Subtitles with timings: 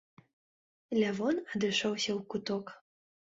[0.99, 2.65] Лявон адышоўся ў куток.